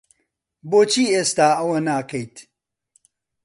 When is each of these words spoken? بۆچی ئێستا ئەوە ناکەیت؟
بۆچی 0.69 1.05
ئێستا 1.13 1.47
ئەوە 1.57 1.77
ناکەیت؟ 1.87 2.35